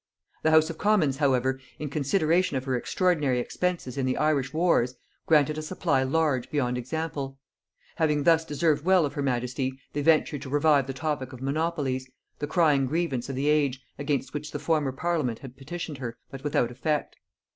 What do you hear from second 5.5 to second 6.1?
a supply